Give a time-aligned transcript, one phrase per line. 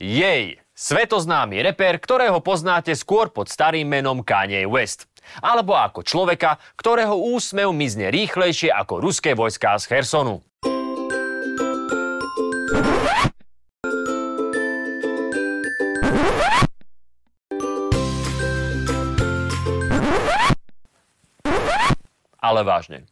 [0.00, 5.06] Jej, svetoznámy reper, ktorého poznáte skôr pod starým menom Kanye West.
[5.38, 10.42] Alebo ako človeka, ktorého úsmev mizne rýchlejšie ako ruské vojská z Hersonu.
[22.40, 23.04] Ale vážne.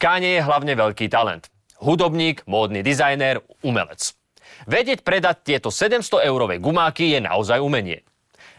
[0.00, 1.52] Kanye je hlavne veľký talent.
[1.76, 4.16] Hudobník, módny dizajner, umelec.
[4.64, 8.00] Vedieť predať tieto 700-eurové gumáky je naozaj umenie.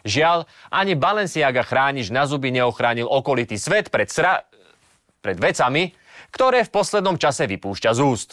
[0.05, 4.45] Žiaľ, ani Balenciaga chrániš na zuby neochránil okolitý svet pred, sra...
[5.21, 5.93] pred vecami,
[6.33, 8.29] ktoré v poslednom čase vypúšťa z úst.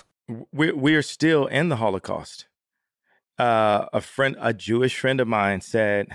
[0.52, 2.48] We're, we're still in the Holocaust.
[3.40, 6.12] Uh, a friend, a Jewish friend of mine said,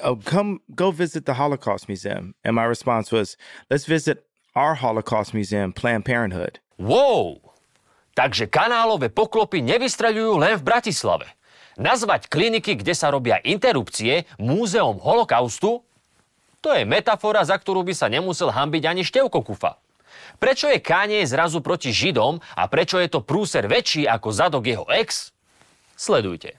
[0.00, 3.36] oh, "Come, go visit the Holocaust Museum." And my response was,
[3.68, 7.48] "Let's visit our Holocaust Museum, Planned Parenthood." Wow!
[8.18, 11.30] Takže kanálové poklopy nevystreľujú len v Bratislave.
[11.78, 15.86] Nazvať kliniky, kde sa robia interrupcie, múzeum holokaustu?
[16.58, 19.78] To je metafora, za ktorú by sa nemusel hambiť ani Števko Kufa.
[20.42, 24.86] Prečo je Kanye zrazu proti Židom a prečo je to prúser väčší ako zadok jeho
[24.90, 25.30] ex?
[25.94, 26.58] Sledujte.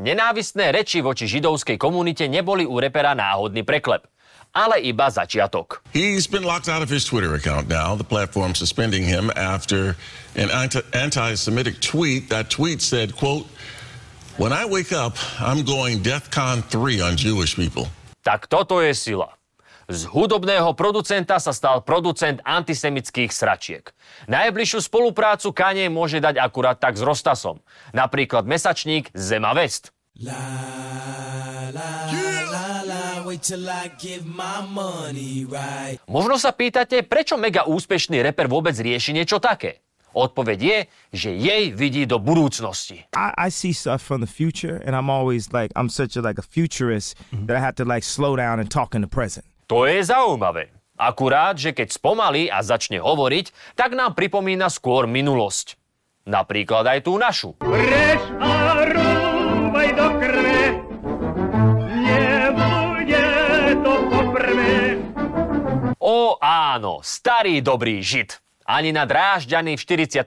[0.00, 4.04] Nenávistné reči voči židovskej komunite neboli u repera náhodný preklep
[4.54, 5.82] ale iba začiatok.
[5.92, 7.98] He's been locked out of his Twitter account now.
[7.98, 9.98] The platform suspending him after
[10.38, 10.48] an
[10.94, 12.30] anti-Semitic tweet.
[12.30, 13.46] That tweet said, quote,
[14.38, 17.86] When I wake up, I'm going DEFCON 3 on Jewish people.
[18.24, 19.30] Tak toto je sila.
[19.84, 23.84] Z hudobného producenta sa stal producent antisemických sračiek.
[24.32, 27.60] Najbližšiu spoluprácu Kanye môže dať akurát tak s Rostasom.
[27.92, 29.92] Napríklad mesačník Zema West.
[30.18, 30.40] La,
[31.68, 32.33] la, yeah.
[35.48, 35.96] Right.
[36.04, 39.84] Možno sa pýtate, prečo mega úspešný reper vôbec rieši niečo také?
[40.14, 40.78] Odpoveď je,
[41.10, 43.02] že jej vidí do budúcnosti.
[43.18, 46.38] I, I see stuff from the future and I'm always like, I'm such a, like
[46.38, 47.50] a futurist mm-hmm.
[47.50, 49.42] that I have to like slow down and talk in the present.
[49.66, 50.70] To je zaujímavé.
[50.94, 55.74] Akurát, že keď spomalí a začne hovoriť, tak nám pripomína skôr minulosť.
[56.30, 57.58] Napríklad aj tú našu.
[57.58, 60.83] Reš a rúvaj do krve,
[66.40, 68.40] Áno, starý dobrý žid.
[68.64, 70.24] Ani na drážďaný v 45.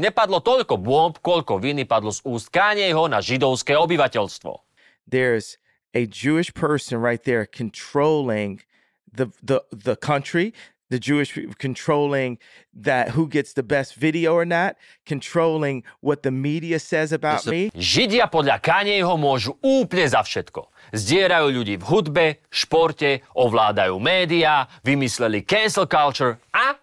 [0.00, 4.56] nepadlo toľko bomb, koľko viny padlo z úst Kanyeho na židovské obyvateľstvo.
[5.04, 5.60] There's
[5.92, 8.64] a Jewish person right there controlling
[9.12, 10.56] the, the, the country,
[10.94, 12.38] the Jewish people controlling
[12.70, 17.74] that who gets the best video or not, controlling what the media says about me.
[17.74, 20.70] Židia podľa Kanyeho môžu úplne za všetko.
[20.94, 26.78] Zdierajú ľudí v hudbe, športe, ovládajú médiá, vymysleli cancel culture a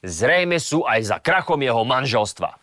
[0.00, 2.56] zrejme sú aj za krachom jeho manželstva.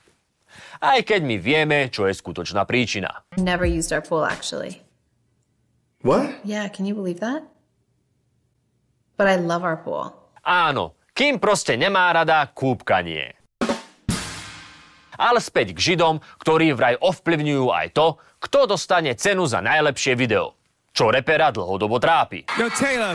[0.81, 3.21] Aj keď my vieme, čo je skutočná príčina.
[3.37, 4.81] Never used our pool actually.
[6.01, 6.41] What?
[6.41, 7.45] Yeah, can you believe that?
[9.17, 10.13] But I love our pool.
[10.47, 13.35] Áno, kým proste nemá rada kúpkanie.
[15.17, 20.55] Ale späť k Židom, ktorí vraj ovplyvňujú aj to, kto dostane cenu za najlepšie video
[20.97, 22.49] čo repera dlhodobo trápi.
[22.57, 23.13] Yo, Taylor,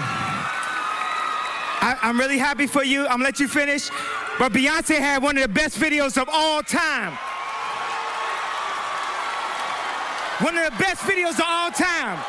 [1.83, 3.11] I, I'm really happy for you.
[3.11, 3.91] I'm let you finish.
[4.39, 7.19] But Beyonce had one of the best videos of all time.
[10.39, 12.23] One of the best videos of all time.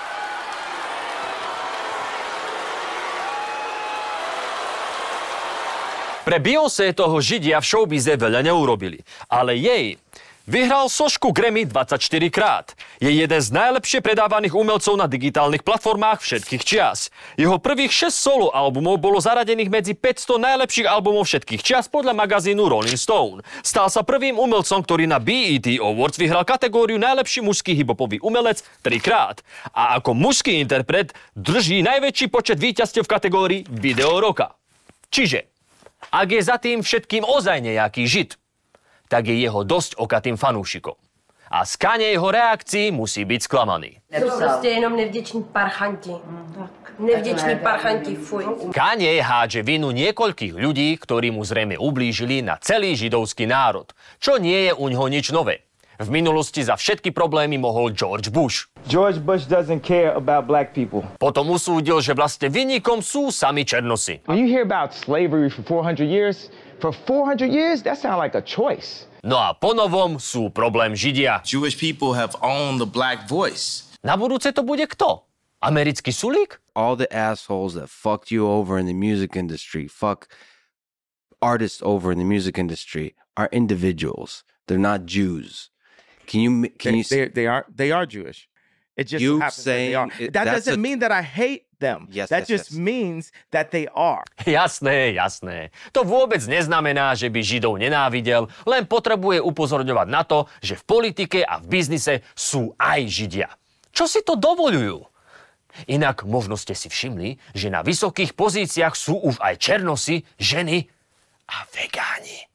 [6.23, 9.99] Pre Beyoncé toho Židia v showbize veľa neurobili, ale jej
[10.43, 12.75] Vyhral sošku Grammy 24 krát.
[12.99, 17.07] Je jeden z najlepšie predávaných umelcov na digitálnych platformách všetkých čias.
[17.39, 22.59] Jeho prvých 6 solo albumov bolo zaradených medzi 500 najlepších albumov všetkých čias podľa magazínu
[22.59, 23.39] Rolling Stone.
[23.63, 28.99] Stal sa prvým umelcom, ktorý na BET Awards vyhral kategóriu najlepší mužský hibopový umelec 3
[28.99, 29.39] krát.
[29.71, 34.59] A ako mužský interpret drží najväčší počet víťazstiev v kategórii Video roka.
[35.07, 35.52] Čiže,
[36.13, 38.37] ak je za tým všetkým ozaj nejaký žid,
[39.09, 40.93] tak je jeho dosť okatým fanúšikom.
[41.53, 41.77] A z
[42.13, 44.01] jeho reakcií musí byť sklamaný.
[44.09, 46.13] Sú proste jenom nevdeční parchanti.
[46.97, 48.73] Nevdeční parchanti, fuj.
[48.73, 54.69] Kanye hádže vinu niekoľkých ľudí, ktorí mu zrejme ublížili na celý židovský národ, čo nie
[54.69, 55.65] je u ňoho nič nové.
[56.03, 58.67] V minulosti za všetky problémy mohol George Bush.
[58.91, 61.07] George Bush doesn't care about black people.
[61.15, 64.19] Potom usúdil, že vlastne vinníkom sú sami černosi.
[64.27, 66.51] When you hear about slavery for 400 years,
[66.83, 69.07] For 400 years, that sounds like a choice.
[69.23, 71.39] No a ponovom sú problém Židia.
[71.47, 73.87] Jewish people have owned the black voice.
[74.03, 75.23] Na budúce to bude kto?
[75.63, 76.59] Americký sulík?
[76.75, 80.27] All the assholes that fucked you over in the music industry, fuck
[81.39, 84.43] artists over in the music industry, are individuals.
[84.67, 85.71] They're not Jews.
[86.25, 88.47] Can you can They, you they, they are they are Jewish.
[88.95, 90.07] It just You happens that they are.
[90.13, 92.05] saying that doesn't a- mean that I hate them.
[92.13, 92.77] Yes, that yes, just yes.
[92.77, 94.21] means that they are.
[94.45, 95.73] Jasné, jasné.
[95.91, 101.39] To vôbec neznamená, že by Židov nenávidel, len potrebuje upozorňovať na to, že v politike
[101.41, 103.49] a v biznise sú aj Židia.
[103.89, 105.03] Čo si to dovolujú?
[105.89, 110.85] Inak možno ste si všimli, že na vysokých pozíciách sú už aj černosy, ženy
[111.49, 112.45] a vegáni.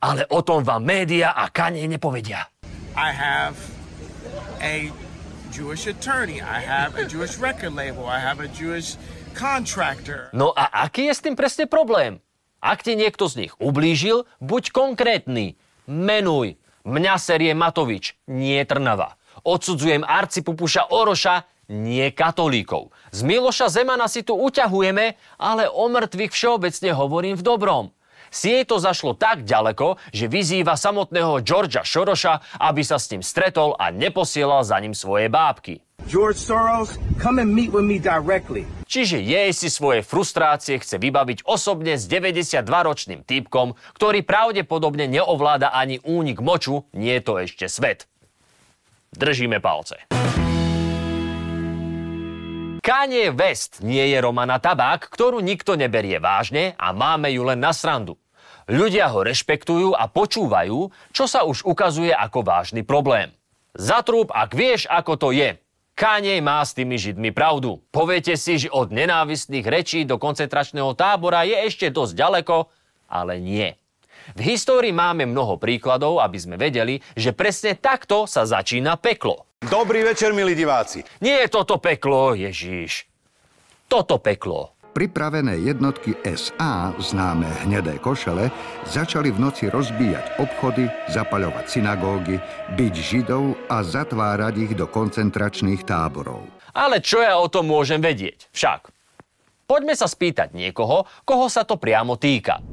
[0.00, 2.48] Ale o tom vám média a kane nepovedia.
[2.98, 3.54] I have
[4.58, 4.90] a
[5.54, 6.42] Jewish attorney.
[6.42, 8.10] I have a Jewish record label.
[8.10, 8.98] I have a Jewish
[9.38, 10.34] contractor.
[10.34, 12.18] No a aký je s tým presne problém?
[12.58, 15.54] Ak ti niekto z nich ublížil, buď konkrétny.
[15.86, 16.58] Menuj.
[16.82, 19.14] Mňa série Matovič, nie Trnava.
[19.46, 22.90] Odsudzujem arcipupuša Oroša, nie katolíkov.
[23.14, 27.84] Z Miloša Zemana si tu uťahujeme, ale o mŕtvych všeobecne hovorím v dobrom.
[28.28, 33.24] Si jej to zašlo tak ďaleko, že vyzýva samotného Georgia Šoroša, aby sa s ním
[33.24, 35.80] stretol a neposielal za ním svoje bábky.
[36.06, 38.64] George Soros, come and meet with me directly.
[38.88, 46.00] Čiže jej si svoje frustrácie chce vybaviť osobne s 92-ročným typkom, ktorý pravdepodobne neovláda ani
[46.00, 48.08] únik moču, nie je to ešte svet.
[49.12, 50.17] Držíme palce.
[52.88, 57.76] Kanye West nie je Romana Tabák, ktorú nikto neberie vážne a máme ju len na
[57.76, 58.16] srandu.
[58.64, 63.28] Ľudia ho rešpektujú a počúvajú, čo sa už ukazuje ako vážny problém.
[63.76, 65.60] Zatrúb, ak vieš, ako to je.
[65.92, 67.84] Kanye má s tými Židmi pravdu.
[67.92, 72.72] Poviete si, že od nenávistných rečí do koncentračného tábora je ešte dosť ďaleko,
[73.12, 73.68] ale nie.
[74.32, 79.47] V histórii máme mnoho príkladov, aby sme vedeli, že presne takto sa začína peklo.
[79.68, 81.04] Dobrý večer, milí diváci.
[81.20, 83.04] Nie je toto peklo, Ježíš.
[83.90, 84.72] Toto peklo.
[84.96, 88.48] Pripravené jednotky SA, známe hnedé košele,
[88.88, 92.40] začali v noci rozbíjať obchody, zapaľovať synagógy,
[92.80, 96.48] byť židov a zatvárať ich do koncentračných táborov.
[96.72, 98.48] Ale čo ja o tom môžem vedieť?
[98.54, 98.88] Však.
[99.68, 102.64] Poďme sa spýtať niekoho, koho sa to priamo týka.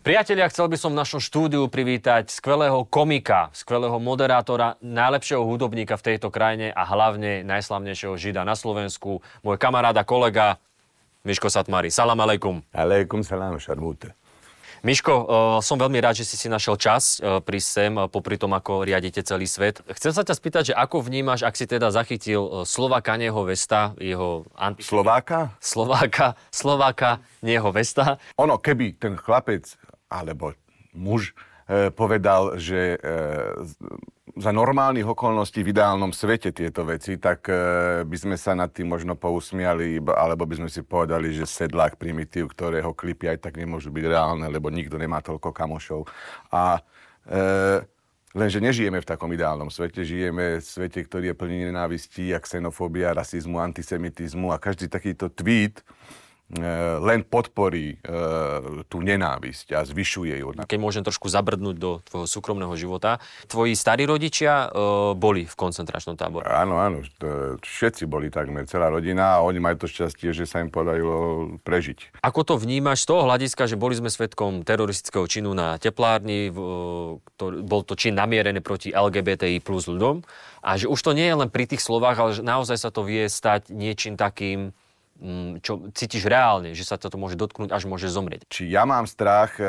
[0.00, 6.06] Priatelia, chcel by som v našom štúdiu privítať skvelého komika, skvelého moderátora, najlepšieho hudobníka v
[6.08, 10.56] tejto krajine a hlavne najslavnejšieho žida na Slovensku, môj kamarát a kolega
[11.28, 11.92] Miško Satmari.
[11.92, 12.64] Salam aleikum.
[12.72, 14.16] Aleikum salam, šarmúte.
[14.80, 15.26] Miško, uh,
[15.60, 18.88] som veľmi rád, že si si našiel čas uh, prísť sem, uh, popri tom, ako
[18.88, 19.84] riadite celý svet.
[19.92, 24.48] Chcem sa ťa spýtať, že ako vnímaš, ak si teda zachytil slova Kaneho Vesta, jeho
[24.56, 24.80] anti...
[24.80, 25.52] Slováka?
[25.60, 28.16] Slováka, Slováka, nie jeho Vesta.
[28.40, 29.68] Ono, keby ten chlapec,
[30.08, 30.56] alebo
[30.96, 31.36] muž,
[31.94, 32.98] povedal, že
[34.40, 37.54] za normálnych okolností v ideálnom svete tieto veci, tak e,
[38.08, 42.56] by sme sa nad tým možno pousmiali, alebo by sme si povedali, že sedlák primitív,
[42.56, 46.08] ktorého klipy aj tak nemôžu byť reálne, lebo nikto nemá toľko kamošov.
[46.48, 46.80] A
[47.28, 47.84] e,
[48.30, 53.10] Lenže nežijeme v takom ideálnom svete, žijeme v svete, ktorý je plný nenávistí a xenofóbia,
[53.10, 55.82] rasizmu, antisemitizmu a každý takýto tweet
[57.00, 57.96] len podporí e,
[58.90, 60.48] tú nenávisť a zvyšuje ju.
[60.66, 63.22] Keď môžem trošku zabrdnúť do tvojho súkromného života.
[63.46, 66.46] Tvoji starí rodičia uh, boli v koncentračnom tábore.
[66.50, 67.06] Áno, áno,
[67.62, 72.22] všetci boli takmer, celá rodina a oni majú to šťastie, že sa im podarilo prežiť.
[72.24, 77.82] Ako to vnímaš z toho hľadiska, že boli sme svetkom teroristického činu na teplárni, bol
[77.86, 80.22] to čin namierený proti LGBTI plus ľuďom
[80.66, 83.06] a že už to nie je len pri tých slovách, ale že naozaj sa to
[83.06, 84.76] vie stať niečím takým,
[85.60, 88.48] čo cítiš reálne, že sa to môže dotknúť, až môže zomrieť.
[88.48, 89.68] Či ja mám strach, e,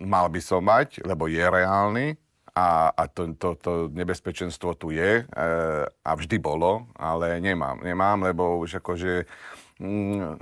[0.00, 2.14] mal by som mať, lebo je reálny
[2.56, 5.24] a, a to, to, to nebezpečenstvo tu je e,
[5.86, 7.82] a vždy bolo, ale nemám.
[7.82, 9.28] Nemám, lebo už akože...
[9.82, 10.38] Mm,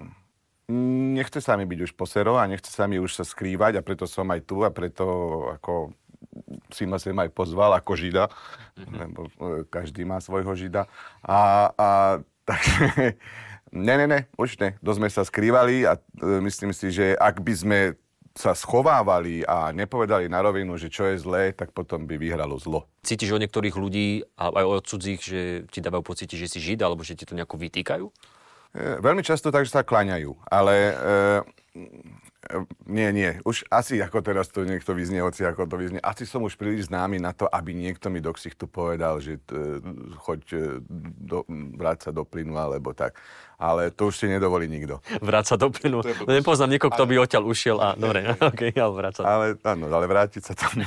[1.18, 4.08] nechce sa mi byť už posero a nechce sa mi už sa skrývať a preto
[4.08, 5.04] som aj tu a preto
[5.60, 5.92] ako
[6.72, 8.32] si ma sem aj pozval ako žida,
[8.78, 8.96] mm-hmm.
[8.96, 9.30] lebo e,
[9.68, 10.88] každý má svojho žida.
[11.20, 11.88] A, a
[12.48, 13.16] takže,
[13.72, 14.76] ne, ne, ne, už ne.
[14.84, 16.00] Dosť sme sa skrývali a e,
[16.44, 17.78] myslím si, že ak by sme
[18.34, 22.90] sa schovávali a nepovedali na rovinu, že čo je zlé, tak potom by vyhralo zlo.
[23.06, 26.82] Cítiš od niektorých ľudí, a aj od cudzích, že ti dávajú pocit, že si žid,
[26.82, 28.06] alebo že ti to nejako vytýkajú?
[28.10, 30.94] E, Veľmi často tak, že sa klaňajú, ale e,
[32.84, 33.40] Nie, nie.
[33.42, 36.00] Už asi ako teraz to niekto vyznie, hoci ako to vyznie.
[36.04, 39.56] Asi som už príliš známy na to, aby niekto mi do ksichtu povedal, že t,
[40.20, 40.58] choď e,
[41.24, 41.42] do,
[41.76, 43.16] vráť sa do plynu alebo tak.
[43.54, 44.98] Ale to už si nedovolí nikto.
[45.22, 46.02] Vráť sa do plynu.
[46.02, 49.22] No, nepoznám nikoho, kto by odtiaľ ušiel a dobre, okay, ale vráť sa.
[49.24, 50.84] Ale, áno, ale vrátiť sa tam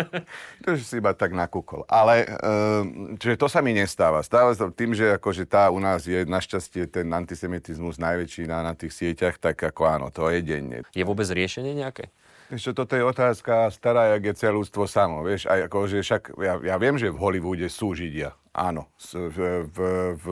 [0.62, 1.86] to už si iba tak nakúkol.
[1.86, 4.20] Ale, um, čiže to sa mi nestáva.
[4.20, 8.74] Stáva sa tým, že akože tá u nás je našťastie ten antisemitizmus najväčší na, na
[8.74, 10.82] tých sieťach, tak ako áno, to je denne.
[10.94, 12.10] Je vôbec riešenie nejaké?
[12.50, 15.22] Vieš čo, toto je otázka stará, jak je celústvo samo.
[15.22, 18.34] Vieš, aj ako, že však, ja, ja viem, že v Hollywoode sú Židia.
[18.50, 19.78] Áno, v, v,
[20.18, 20.26] v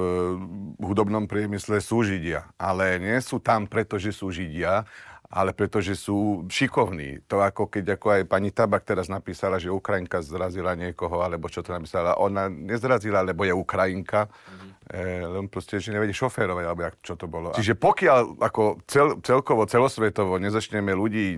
[0.82, 2.50] hudobnom priemysle sú Židia.
[2.58, 4.82] Ale nie sú tam, pretože sú Židia,
[5.30, 7.22] ale pretože sú šikovní.
[7.28, 11.60] To ako keď ako aj pani Tabak teraz napísala, že Ukrajinka zrazila niekoho, alebo čo
[11.60, 12.16] to napísala.
[12.16, 14.67] Ona nezrazila, lebo je Ukrajinka, mm-hmm.
[14.88, 17.52] E, len proste, že nevede šoférovať, alebo jak, čo to bolo.
[17.54, 21.36] Čiže pokiaľ ako cel, celkovo, celosvetovo nezačneme ľudí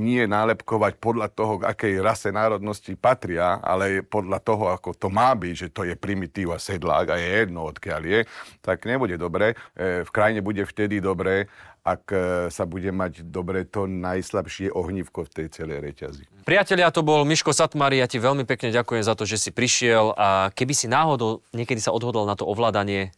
[0.00, 5.54] nie nálepkovať podľa toho, akej rase národnosti patria, ale podľa toho, ako to má byť,
[5.56, 8.20] že to je primitív a sedlák a je jedno, odkiaľ je,
[8.60, 9.58] tak nebude dobre.
[9.74, 11.48] E, v krajine bude vtedy dobre,
[11.80, 12.16] ak e,
[12.52, 16.24] sa bude mať dobre to najslabšie ohnívko v tej celej reťazi.
[16.44, 20.12] Priatelia, to bol Miško Satmari, ja ti veľmi pekne ďakujem za to, že si prišiel
[20.16, 23.12] a keby si náhodou niekedy sa odhodol na to ovládanie,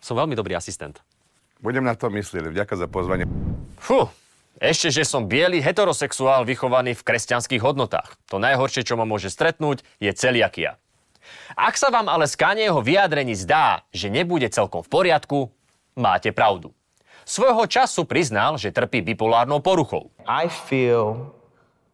[0.00, 1.00] som veľmi dobrý asistent.
[1.60, 3.28] Budem na to myslieť, vďaka za pozvanie.
[3.76, 4.08] Fú,
[4.60, 8.16] ešte, že som biely heterosexuál vychovaný v kresťanských hodnotách.
[8.32, 10.76] To najhoršie, čo ma môže stretnúť, je celiakia.
[11.54, 15.38] Ak sa vám ale z Kanieho vyjadrení zdá, že nebude celkom v poriadku,
[15.94, 16.72] máte pravdu.
[17.30, 20.10] Svojho času priznal, že trpí bipolárnou poruchou.
[20.26, 21.30] I feel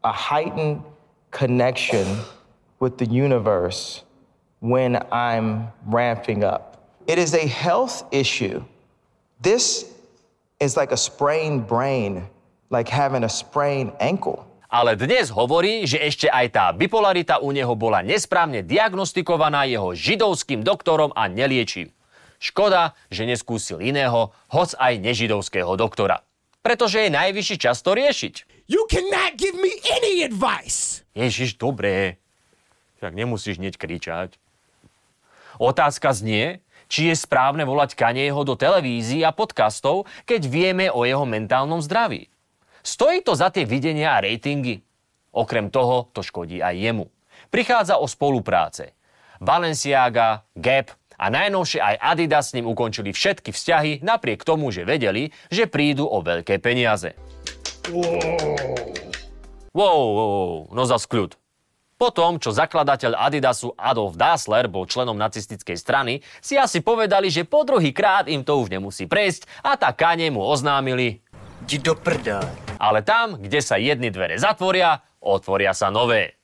[0.00, 0.80] a heightened
[1.28, 2.08] connection
[2.80, 4.00] with the universe
[4.64, 6.80] when I'm ramping up.
[7.04, 8.64] It is a health issue.
[9.44, 9.92] This
[10.56, 12.24] is like a sprained brain,
[12.72, 14.40] like having a sprained ankle.
[14.72, 20.64] Ale dnes hovorí, že ešte aj tá bipolarita u neho bola nesprávne diagnostikovaná jeho židovským
[20.64, 21.92] doktorom a neliečím.
[22.36, 26.20] Škoda, že neskúsil iného, hoc aj nežidovského doktora.
[26.60, 28.66] Pretože je najvyšší čas to riešiť.
[28.66, 31.06] You cannot give me any advice.
[31.14, 32.18] Ježiš, dobré.
[32.98, 34.34] Tak nemusíš hneď kričať.
[35.62, 41.22] Otázka znie, či je správne volať Kanieho do televízií a podcastov, keď vieme o jeho
[41.22, 42.28] mentálnom zdraví.
[42.86, 44.82] Stojí to za tie videnia a ratingy?
[45.34, 47.06] Okrem toho to škodí aj jemu.
[47.50, 48.94] Prichádza o spolupráce.
[49.42, 55.32] Balenciaga, Gap, a najnovšie aj Adidas s ním ukončili všetky vzťahy napriek tomu, že vedeli,
[55.49, 57.16] že prídu o veľké peniaze.
[59.76, 61.37] Wow, wow, no za kľud.
[61.96, 67.49] Po tom, čo zakladateľ Adidasu Adolf Dassler bol členom nacistickej strany, si asi povedali, že
[67.49, 71.25] po druhý krát im to už nemusí prejsť a tak Kanye mu oznámili
[71.64, 72.44] Ti do prda.
[72.76, 76.35] Ale tam, kde sa jedny dvere zatvoria, otvoria sa nové.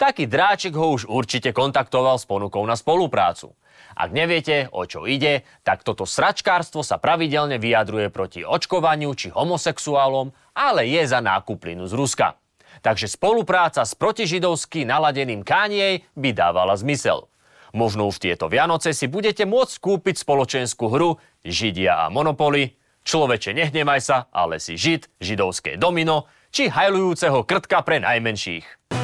[0.00, 3.52] Taký dráčik ho už určite kontaktoval s ponukou na spoluprácu.
[3.92, 10.32] Ak neviete, o čo ide, tak toto sračkárstvo sa pravidelne vyjadruje proti očkovaniu či homosexuálom,
[10.56, 12.40] ale je za nákup z Ruska.
[12.80, 17.28] Takže spolupráca s protižidovsky naladeným Kanye by dávala zmysel.
[17.76, 22.72] Možno už tieto Vianoce si budete môcť kúpiť spoločenskú hru Židia a Monopoly,
[23.04, 28.99] Človeče, nehnevaj sa, ale si Žid, židovské domino, či hajlujúceho krtka pre najmenších.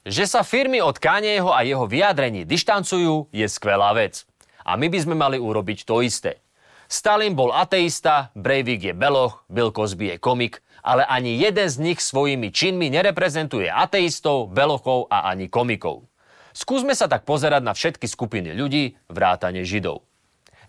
[0.00, 4.24] Že sa firmy od Kanyeho a jeho vyjadrení dištancujú, je skvelá vec.
[4.64, 6.40] A my by sme mali urobiť to isté.
[6.88, 12.00] Stalin bol ateista, Breivik je beloch, Bill Cosby je komik, ale ani jeden z nich
[12.00, 16.08] svojimi činmi nereprezentuje ateistov, belochov a ani komikov.
[16.56, 20.02] Skúsme sa tak pozerať na všetky skupiny ľudí, vrátane Židov.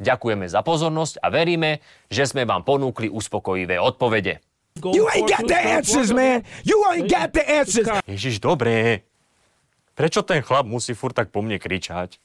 [0.04, 1.80] Ďakujeme za pozornosť a veríme,
[2.12, 4.44] že sme vám ponúkli uspokojivé odpovede.
[4.84, 6.44] You ain't got the answers, man.
[6.68, 7.88] You ain't got the answers.
[8.08, 9.08] Ježiš, dobré.
[9.96, 12.18] Prečo ten chlap musí furt tak po mne kričať?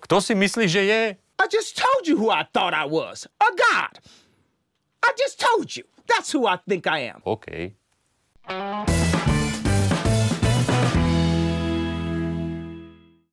[0.00, 1.02] Kto si myslí, že je?
[1.16, 3.26] I just told you who I thought I was.
[3.40, 4.00] A god.
[5.04, 5.84] I just told you.
[6.06, 7.20] That's who I think I am.
[7.24, 7.74] OK.